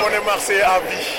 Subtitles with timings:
[0.00, 1.18] On est à vie.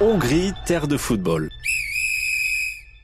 [0.00, 1.50] Hongrie, terre de football.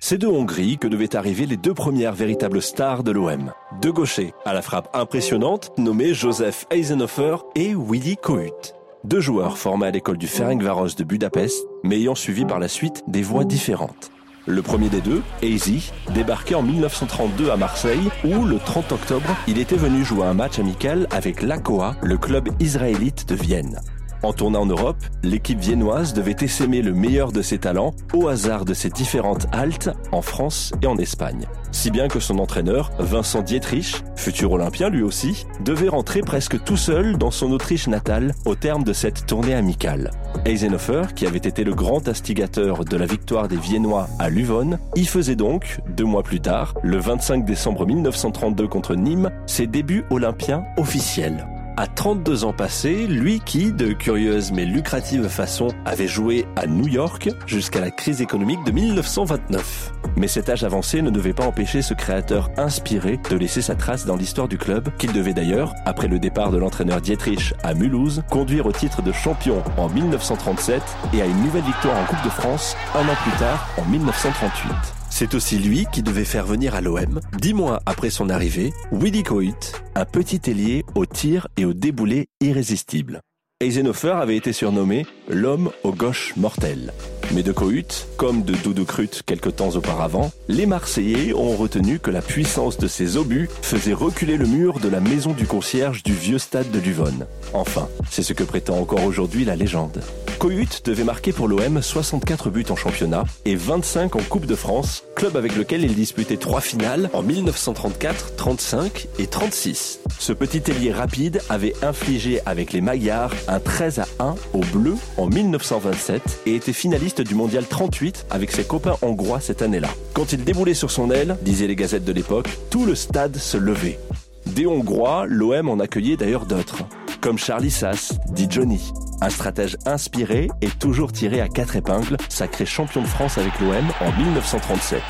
[0.01, 3.53] C'est de Hongrie que devaient arriver les deux premières véritables stars de l'OM.
[3.81, 8.75] Deux gauchers, à la frappe impressionnante, nommés Joseph Eisenhofer et Willy Kohut.
[9.05, 13.03] Deux joueurs formés à l'école du Ferencváros de Budapest, mais ayant suivi par la suite
[13.09, 14.11] des voies différentes.
[14.47, 19.59] Le premier des deux, Easy, débarquait en 1932 à Marseille où, le 30 octobre, il
[19.59, 23.81] était venu jouer un match amical avec l'ACOA, le club israélite de Vienne.
[24.25, 28.65] En tournant en Europe, l'équipe viennoise devait essaimer le meilleur de ses talents au hasard
[28.65, 31.45] de ses différentes haltes en France et en Espagne.
[31.73, 36.79] Si bien que son entraîneur, Vincent Dietrich, futur olympien lui aussi, devait rentrer presque tout
[36.79, 40.11] seul dans son Autriche natale au terme de cette tournée amicale.
[40.47, 45.05] Eisenhofer, qui avait été le grand instigateur de la victoire des Viennois à Luvon, y
[45.05, 50.65] faisait donc, deux mois plus tard, le 25 décembre 1932 contre Nîmes, ses débuts olympiens
[50.79, 51.47] officiels
[51.77, 56.89] à 32 ans passés, lui qui, de curieuse mais lucrative façon, avait joué à New
[56.89, 59.93] York jusqu'à la crise économique de 1929.
[60.17, 64.07] Mais cet âge avancé ne devait pas empêcher ce créateur inspiré de laisser sa trace
[64.07, 68.23] dans l'histoire du club, qu'il devait d'ailleurs, après le départ de l'entraîneur Dietrich à Mulhouse,
[68.31, 72.31] conduire au titre de champion en 1937 et à une nouvelle victoire en Coupe de
[72.31, 75.04] France un an plus tard en 1938.
[75.17, 79.23] C'est aussi lui qui devait faire venir à l'OM, dix mois après son arrivée, Willy
[79.23, 83.21] Coit, un petit ailier au tir et au déboulé irrésistible.
[83.61, 86.93] Eisenhofer avait été surnommé l'homme aux gauches mortelles.
[87.33, 92.11] Mais de Cohut, comme de Doudou Crut quelque temps auparavant, les Marseillais ont retenu que
[92.11, 96.13] la puissance de ses obus faisait reculer le mur de la maison du concierge du
[96.13, 97.27] vieux stade de Luvonne.
[97.53, 100.01] Enfin, c'est ce que prétend encore aujourd'hui la légende.
[100.39, 105.05] Cohut devait marquer pour l'OM 64 buts en championnat et 25 en Coupe de France,
[105.15, 110.01] club avec lequel il disputait trois finales en 1934, 35 et 36.
[110.19, 114.95] Ce petit ailier rapide avait infligé avec les Magyars un 13 à 1 au bleu
[115.17, 119.89] en 1927 et était finaliste du mondial 38 avec ses copains hongrois cette année-là.
[120.13, 123.57] Quand il déboulait sur son aile, disaient les gazettes de l'époque, tout le stade se
[123.57, 123.99] levait.
[124.47, 126.85] Des Hongrois, l'OM en accueillait d'ailleurs d'autres,
[127.21, 128.93] comme Charlie Sass, dit Johnny.
[129.21, 133.85] Un stratège inspiré et toujours tiré à quatre épingles, sacré champion de France avec l'OM
[134.01, 135.01] en 1937.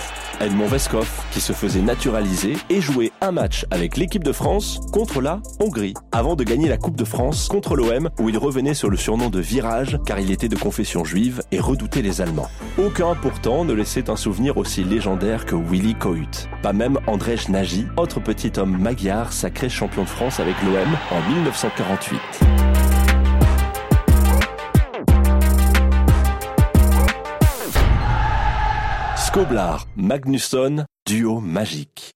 [0.41, 5.21] Edmond Veskov, qui se faisait naturaliser et jouait un match avec l'équipe de France contre
[5.21, 8.91] la Hongrie, avant de gagner la Coupe de France contre l'OM, où il revenait sur
[8.91, 12.50] le surnom de Virage, car il était de confession juive et redoutait les Allemands.
[12.78, 16.49] Aucun pourtant ne laissait un souvenir aussi légendaire que Willy Kohut.
[16.62, 21.34] Pas même Andrzej Nagy, autre petit homme magyar sacré champion de France avec l'OM en
[21.34, 22.54] 1948.
[29.34, 32.12] Skoblar, Magnusson, duo magique.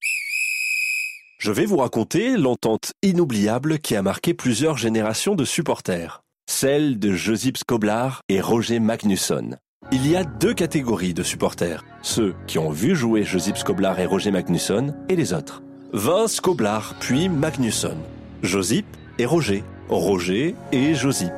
[1.37, 7.11] Je vais vous raconter l'entente inoubliable qui a marqué plusieurs générations de supporters, celle de
[7.11, 9.57] Josip Skoblar et Roger Magnusson.
[9.91, 14.05] Il y a deux catégories de supporters, ceux qui ont vu jouer Josip Skoblar et
[14.05, 15.61] Roger Magnusson et les autres.
[15.91, 17.97] Vince Skoblar puis Magnusson,
[18.43, 18.85] Josip
[19.17, 21.33] et Roger, Roger et Josip.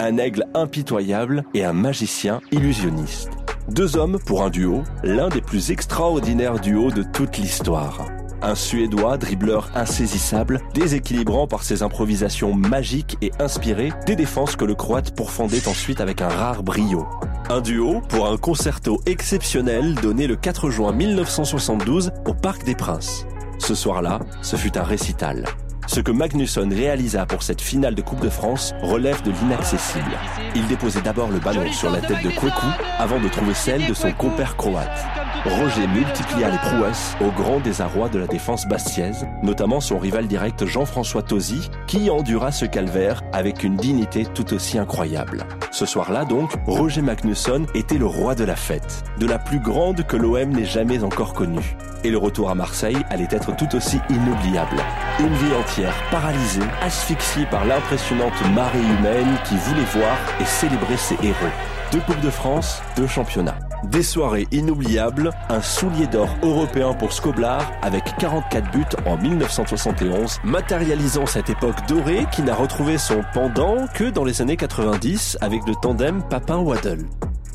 [0.00, 3.37] Un aigle impitoyable et un magicien illusionniste.
[3.70, 8.06] Deux hommes pour un duo, l'un des plus extraordinaires duos de toute l'histoire.
[8.40, 14.74] Un Suédois dribbleur insaisissable, déséquilibrant par ses improvisations magiques et inspirées des défenses que le
[14.74, 17.06] Croate pourfendait ensuite avec un rare brio.
[17.50, 23.26] Un duo pour un concerto exceptionnel donné le 4 juin 1972 au Parc des Princes.
[23.58, 25.44] Ce soir-là, ce fut un récital.
[25.88, 30.18] Ce que Magnusson réalisa pour cette finale de Coupe de France relève de l'inaccessible.
[30.54, 32.66] Il déposait d'abord le ballon sur la tête de Kweku
[32.98, 35.00] avant de trouver celle de son compère croate.
[35.44, 40.66] Roger multiplia les prouesses au grand désarroi de la défense bastiaise, notamment son rival direct
[40.66, 45.44] Jean-François Tosi, qui endura ce calvaire avec une dignité tout aussi incroyable.
[45.70, 50.06] Ce soir-là donc, Roger Magnusson était le roi de la fête, de la plus grande
[50.06, 51.76] que l'OM n'ait jamais encore connue.
[52.04, 54.76] Et le retour à Marseille allait être tout aussi inoubliable.
[55.20, 61.16] Une vie entière paralysée, asphyxiée par l'impressionnante marée humaine qui voulait voir et célébrer ses
[61.22, 61.52] héros.
[61.90, 63.58] Deux Coupes de France, deux championnats.
[63.84, 71.26] Des soirées inoubliables, un soulier d'or européen pour Skoblar avec 44 buts en 1971, matérialisant
[71.26, 75.74] cette époque dorée qui n'a retrouvé son pendant que dans les années 90 avec le
[75.76, 77.06] tandem Papin-Waddle.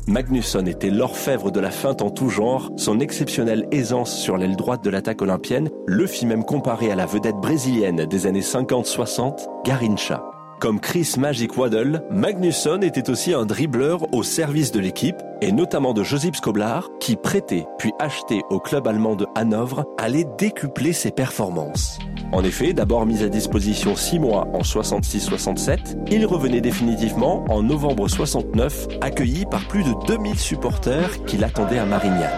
[0.06, 4.84] Magnusson était l'orfèvre de la feinte en tout genre, son exceptionnelle aisance sur l'aile droite
[4.84, 10.33] de l'attaque olympienne le fit même comparer à la vedette brésilienne des années 50-60, Garincha.
[10.60, 15.92] Comme Chris Magic Waddle, Magnusson était aussi un dribbleur au service de l'équipe, et notamment
[15.92, 21.10] de Josip Skoblar, qui prêtait puis acheté au club allemand de Hanovre allait décupler ses
[21.10, 21.98] performances.
[22.32, 28.08] En effet, d'abord mis à disposition 6 mois en 66-67, il revenait définitivement en novembre
[28.08, 32.30] 69, accueilli par plus de 2000 supporters qui l'attendaient à Marignane.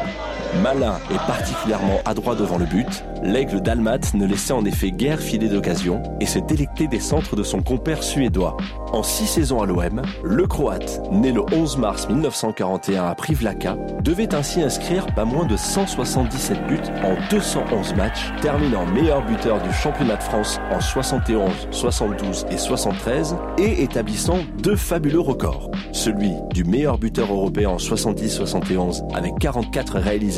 [0.62, 5.48] Malin et particulièrement adroit devant le but, l'aigle d'Almat ne laissait en effet guère filer
[5.48, 8.56] d'occasion et se délectait des centres de son compère suédois.
[8.93, 14.34] En six saisons à l'OM, le Croate, né le 11 mars 1941 à Privlaka, devait
[14.34, 20.16] ainsi inscrire pas moins de 177 buts en 211 matchs, terminant meilleur buteur du championnat
[20.16, 25.70] de France en 71, 72 et 73 et établissant deux fabuleux records.
[25.92, 30.36] Celui du meilleur buteur européen en 70-71 avec 44 réalisations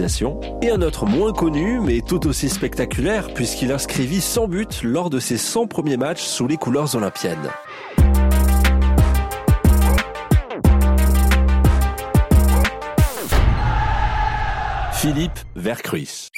[0.63, 5.19] et un autre moins connu mais tout aussi spectaculaire puisqu'il inscrivit 100 buts lors de
[5.19, 7.51] ses 100 premiers matchs sous les couleurs olympiennes.
[14.93, 16.29] Philippe Vercruis.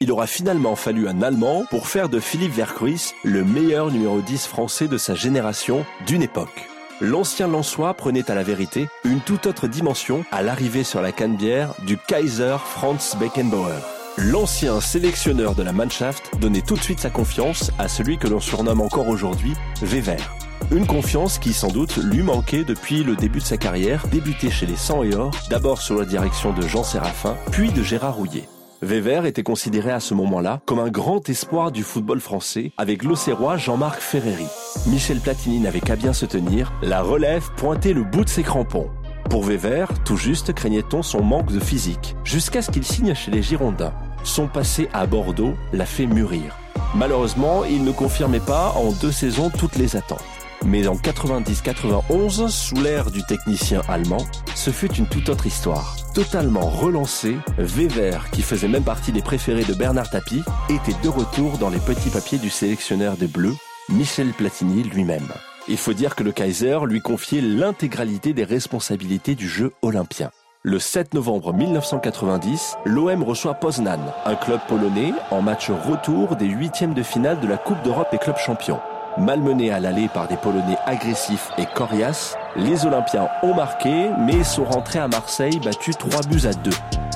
[0.00, 4.46] Il aura finalement fallu un Allemand pour faire de Philippe Vercruis le meilleur numéro 10
[4.46, 6.68] français de sa génération d'une époque.
[7.00, 11.74] L'ancien Lançois prenait à la vérité une toute autre dimension à l'arrivée sur la cannebière
[11.84, 13.80] du Kaiser Franz Beckenbauer.
[14.16, 18.38] L'ancien sélectionneur de la Mannschaft donnait tout de suite sa confiance à celui que l'on
[18.38, 20.36] surnomme encore aujourd'hui Weber.
[20.70, 24.66] Une confiance qui sans doute lui manquait depuis le début de sa carrière, débuté chez
[24.66, 28.48] les 100 et Or, d'abord sous la direction de Jean Séraphin, puis de Gérard Rouillet.
[28.84, 33.56] Weber était considéré à ce moment-là comme un grand espoir du football français avec l'Auxerrois
[33.56, 34.46] Jean-Marc Ferreri.
[34.86, 38.90] Michel Platini n'avait qu'à bien se tenir, la relève pointait le bout de ses crampons.
[39.30, 43.42] Pour Weber, tout juste craignait-on son manque de physique, jusqu'à ce qu'il signe chez les
[43.42, 43.94] Girondins.
[44.22, 46.56] Son passé à Bordeaux l'a fait mûrir.
[46.94, 50.22] Malheureusement, il ne confirmait pas en deux saisons toutes les attentes.
[50.64, 54.24] Mais en 90-91, sous l'ère du technicien allemand,
[54.54, 55.96] ce fut une toute autre histoire.
[56.14, 61.58] Totalement relancé, Weber, qui faisait même partie des préférés de Bernard Tapie, était de retour
[61.58, 63.56] dans les petits papiers du sélectionneur des Bleus,
[63.90, 65.28] Michel Platini lui-même.
[65.68, 70.30] Il faut dire que le Kaiser lui confiait l'intégralité des responsabilités du jeu olympien.
[70.62, 76.94] Le 7 novembre 1990, l'OM reçoit Poznan, un club polonais, en match retour des huitièmes
[76.94, 78.80] de finale de la Coupe d'Europe des clubs champions.
[79.16, 84.64] Malmenés à l'aller par des Polonais agressifs et coriaces, les Olympiens ont marqué mais sont
[84.64, 86.70] rentrés à Marseille battus 3 buts à 2.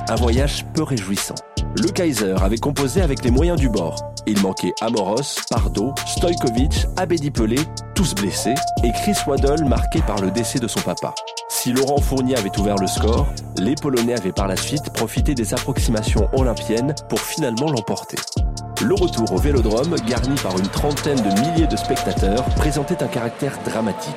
[0.07, 1.35] Un voyage peu réjouissant.
[1.75, 3.97] Le Kaiser avait composé avec les moyens du bord.
[4.25, 7.57] Il manquait Amoros, Pardo, Stojkovic, Abedi Pelé,
[7.95, 11.13] tous blessés, et Chris Waddle marqué par le décès de son papa.
[11.49, 15.53] Si Laurent Fournier avait ouvert le score, les Polonais avaient par la suite profité des
[15.53, 18.17] approximations olympiennes pour finalement l'emporter.
[18.81, 23.57] Le retour au Vélodrome, garni par une trentaine de milliers de spectateurs, présentait un caractère
[23.65, 24.13] dramatique.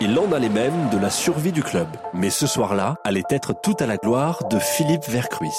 [0.00, 1.88] Il en allait même de la survie du club.
[2.14, 5.50] Mais ce soir-là allait être tout à la gloire de Philippe Vercruis.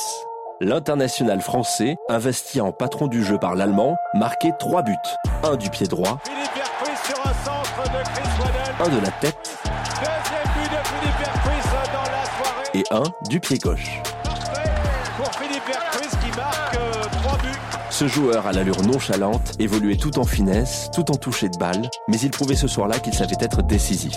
[0.61, 4.95] L'international français, investi en patron du jeu par l'Allemand, marquait trois buts.
[5.43, 6.17] Un du pied droit,
[8.79, 9.57] un de la tête
[12.73, 14.01] et un du pied gauche.
[17.97, 22.19] Ce joueur à l'allure nonchalante évoluait tout en finesse, tout en toucher de balle, mais
[22.19, 24.15] il prouvait ce soir-là qu'il savait être décisif.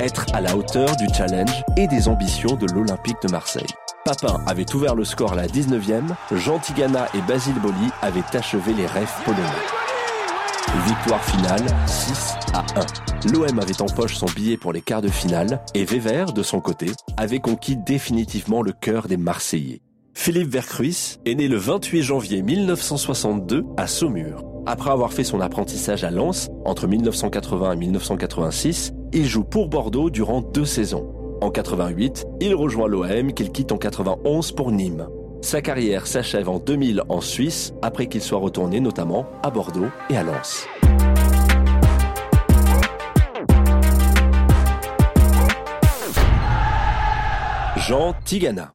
[0.00, 3.72] Être à la hauteur du challenge et des ambitions de l'Olympique de Marseille.
[4.04, 8.74] Papin avait ouvert le score à la 19e, Jean Tigana et Basile Boli avaient achevé
[8.74, 9.40] les rêves polonais.
[10.84, 12.66] Victoire finale 6 à
[13.24, 13.30] 1.
[13.30, 16.60] L'OM avait en poche son billet pour les quarts de finale et Wever, de son
[16.60, 19.80] côté, avait conquis définitivement le cœur des Marseillais.
[20.14, 24.44] Philippe Vercruis est né le 28 janvier 1962 à Saumur.
[24.66, 30.10] Après avoir fait son apprentissage à Lens entre 1980 et 1986, il joue pour Bordeaux
[30.10, 31.12] durant deux saisons.
[31.40, 35.08] En 88, il rejoint l'OM qu'il quitte en 91 pour Nîmes.
[35.40, 40.16] Sa carrière s'achève en 2000 en Suisse après qu'il soit retourné notamment à Bordeaux et
[40.16, 40.68] à Lens.
[47.76, 48.72] Jean Tigana.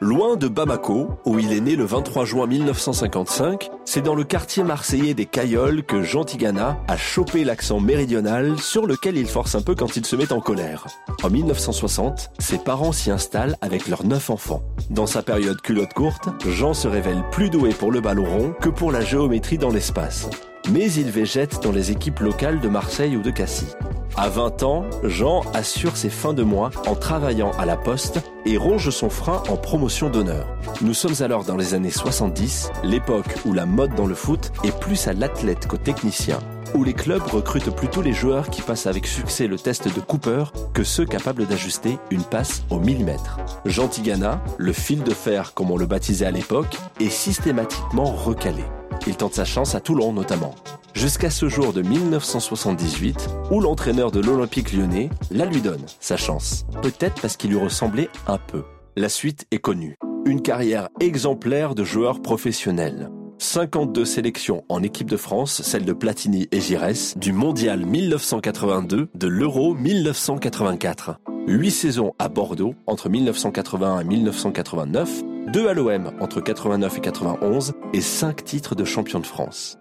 [0.00, 4.64] Loin de Bamako, où il est né le 23 juin 1955, c'est dans le quartier
[4.64, 9.62] marseillais des Cailloles que Jean Tigana a chopé l'accent méridional sur lequel il force un
[9.62, 10.86] peu quand il se met en colère.
[11.22, 14.62] En 1960, ses parents s'y installent avec leurs neuf enfants.
[14.90, 18.70] Dans sa période culotte courte, Jean se révèle plus doué pour le ballon rond que
[18.70, 20.28] pour la géométrie dans l'espace.
[20.72, 23.76] Mais il végète dans les équipes locales de Marseille ou de Cassis.
[24.16, 28.56] À 20 ans, Jean assure ses fins de mois en travaillant à la poste et
[28.56, 30.46] ronge son frein en promotion d'honneur.
[30.82, 34.78] Nous sommes alors dans les années 70, l'époque où la mode dans le foot est
[34.78, 36.38] plus à l'athlète qu'au technicien,
[36.76, 40.44] où les clubs recrutent plutôt les joueurs qui passent avec succès le test de Cooper
[40.74, 43.40] que ceux capables d'ajuster une passe au millimètre.
[43.64, 48.62] Jean Tigana, le fil de fer comme on le baptisait à l'époque, est systématiquement recalé.
[49.08, 50.54] il tente sa chance à Toulon notamment.
[50.94, 56.66] Jusqu'à ce jour de 1978, où l'entraîneur de l'Olympique lyonnais la lui donne, sa chance.
[56.82, 58.62] Peut-être parce qu'il lui ressemblait un peu.
[58.96, 59.96] La suite est connue.
[60.24, 63.10] Une carrière exemplaire de joueur professionnel.
[63.38, 69.26] 52 sélections en équipe de France, celle de Platini et Giresse, du Mondial 1982, de
[69.26, 71.16] l'Euro 1984.
[71.48, 75.22] 8 saisons à Bordeaux entre 1981 et 1989,
[75.52, 79.76] 2 à l'OM entre 89 et 91 et 5 titres de champion de France.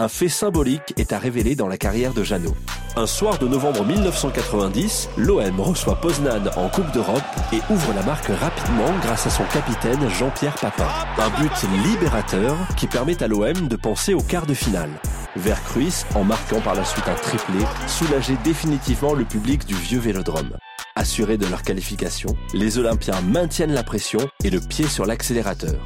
[0.00, 2.56] Un fait symbolique est à révéler dans la carrière de Jeannot.
[2.96, 7.22] Un soir de novembre 1990, l'OM reçoit Poznan en Coupe d'Europe
[7.52, 10.88] et ouvre la marque rapidement grâce à son capitaine Jean-Pierre Papin.
[11.16, 11.52] Un but
[11.86, 14.90] libérateur qui permet à l'OM de penser au quart de finale.
[15.36, 20.56] Vercruis, en marquant par la suite un triplé, soulageait définitivement le public du vieux vélodrome.
[20.96, 25.76] Assurés de leur qualification, les Olympiens maintiennent la pression et le pied sur l'accélérateur.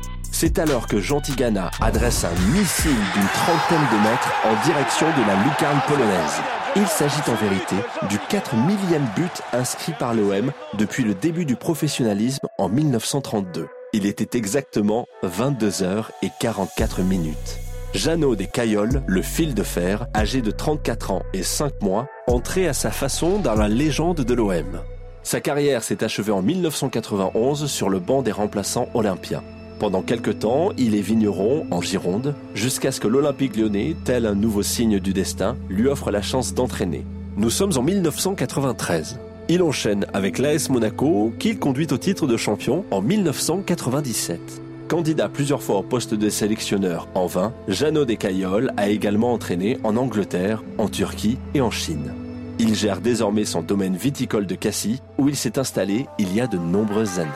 [0.40, 5.26] C'est alors que Jean Tigana adresse un missile d'une trentaine de mètres en direction de
[5.26, 6.40] la lucarne polonaise.
[6.76, 7.74] Il s'agit en vérité
[8.08, 13.66] du 4 millième but inscrit par l'OM depuis le début du professionnalisme en 1932.
[13.92, 17.58] Il était exactement 22h et 44 minutes.
[17.92, 22.68] Jeannot des Cailloles, le fil de fer, âgé de 34 ans et 5 mois, entrait
[22.68, 24.82] à sa façon dans la légende de l'OM.
[25.24, 29.42] Sa carrière s'est achevée en 1991 sur le banc des remplaçants olympiens.
[29.78, 34.34] Pendant quelques temps, il est vigneron en Gironde, jusqu'à ce que l'Olympique lyonnais, tel un
[34.34, 37.04] nouveau signe du destin, lui offre la chance d'entraîner.
[37.36, 39.20] Nous sommes en 1993.
[39.48, 44.40] Il enchaîne avec l'AS Monaco, qu'il conduit au titre de champion en 1997.
[44.88, 49.96] Candidat plusieurs fois au poste de sélectionneur en vain, Jeannot Descailloles a également entraîné en
[49.96, 52.12] Angleterre, en Turquie et en Chine.
[52.58, 56.48] Il gère désormais son domaine viticole de Cassis, où il s'est installé il y a
[56.48, 57.30] de nombreuses années.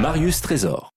[0.00, 0.92] Marius Trésor.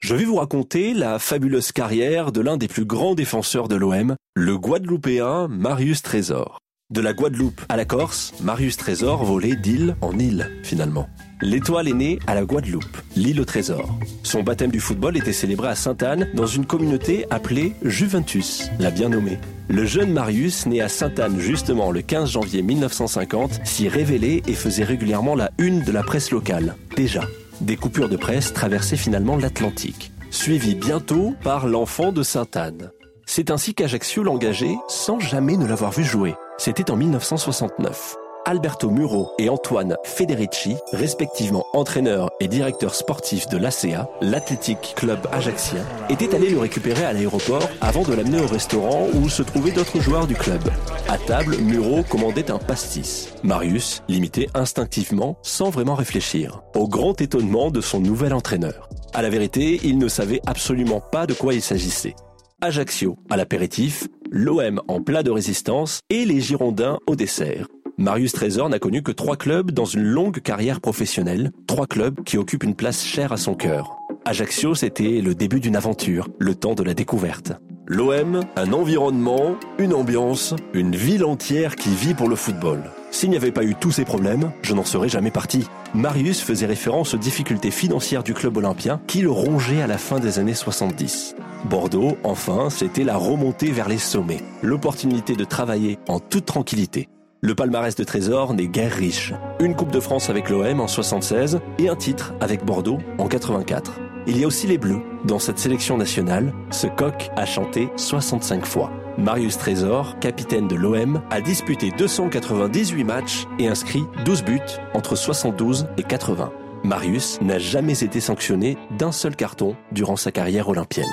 [0.00, 4.14] Je vais vous raconter la fabuleuse carrière de l'un des plus grands défenseurs de l'OM,
[4.34, 6.60] le Guadeloupéen Marius Trésor.
[6.90, 11.08] De la Guadeloupe à la Corse, Marius Trésor volait d'île en île, finalement.
[11.40, 13.96] L'étoile est née à la Guadeloupe, l'île au trésor.
[14.24, 19.08] Son baptême du football était célébré à Sainte-Anne dans une communauté appelée Juventus, la bien
[19.08, 19.38] nommée.
[19.68, 24.82] Le jeune Marius, né à Sainte-Anne justement le 15 janvier 1950, s'y révélait et faisait
[24.82, 26.74] régulièrement la une de la presse locale.
[26.96, 27.22] Déjà,
[27.60, 32.90] des coupures de presse traversaient finalement l'Atlantique, suivies bientôt par l'enfant de Sainte-Anne.
[33.32, 36.34] C'est ainsi qu'Ajaccio l'engageait sans jamais ne l'avoir vu jouer.
[36.58, 38.16] C'était en 1969.
[38.44, 45.84] Alberto Muro et Antoine Federici, respectivement entraîneurs et directeurs sportifs de l'ACA, l'Athletic Club Ajaxien,
[46.08, 50.00] étaient allés le récupérer à l'aéroport avant de l'amener au restaurant où se trouvaient d'autres
[50.00, 50.62] joueurs du club.
[51.08, 53.32] À table, Muro commandait un pastis.
[53.44, 58.88] Marius l'imitait instinctivement, sans vraiment réfléchir, au grand étonnement de son nouvel entraîneur.
[59.14, 62.16] À la vérité, il ne savait absolument pas de quoi il s'agissait.
[62.62, 67.66] Ajaccio à l'apéritif, l'OM en plat de résistance et les Girondins au dessert.
[67.96, 72.36] Marius Trésor n'a connu que trois clubs dans une longue carrière professionnelle, trois clubs qui
[72.36, 73.96] occupent une place chère à son cœur.
[74.26, 77.52] Ajaccio, c'était le début d'une aventure, le temps de la découverte.
[77.86, 82.82] L'OM, un environnement, une ambiance, une ville entière qui vit pour le football.
[83.10, 85.66] S'il n'y avait pas eu tous ces problèmes, je n'en serais jamais parti.
[85.94, 90.20] Marius faisait référence aux difficultés financières du club olympien qui le rongeait à la fin
[90.20, 91.34] des années 70.
[91.64, 97.08] Bordeaux, enfin, c'était la remontée vers les sommets, l'opportunité de travailler en toute tranquillité.
[97.42, 99.32] Le palmarès de Trésor n'est guère riche.
[99.60, 103.98] Une Coupe de France avec l'OM en 76 et un titre avec Bordeaux en 84.
[104.26, 105.00] Il y a aussi les Bleus.
[105.24, 108.90] Dans cette sélection nationale, ce coq a chanté 65 fois.
[109.16, 114.60] Marius Trésor, capitaine de l'OM, a disputé 298 matchs et inscrit 12 buts
[114.94, 116.52] entre 72 et 80.
[116.84, 121.10] Marius n'a jamais été sanctionné d'un seul carton durant sa carrière olympienne.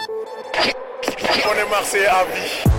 [1.45, 2.76] On est Marseille à vie.